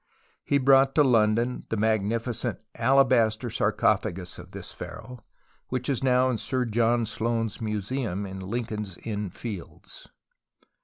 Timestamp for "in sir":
6.31-6.65